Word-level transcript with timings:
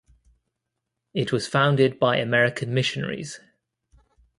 It 1.13 1.31
was 1.31 1.45
founded 1.47 1.99
by 1.99 2.17
American 2.17 2.73
missionaries. 2.73 3.39